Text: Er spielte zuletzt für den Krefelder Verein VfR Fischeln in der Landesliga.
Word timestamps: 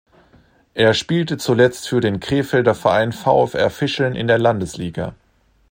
Er 0.73 0.95
spielte 0.95 1.37
zuletzt 1.37 1.87
für 1.87 1.99
den 2.01 2.19
Krefelder 2.19 2.73
Verein 2.73 3.13
VfR 3.13 3.69
Fischeln 3.69 4.15
in 4.15 4.25
der 4.25 4.39
Landesliga. 4.39 5.13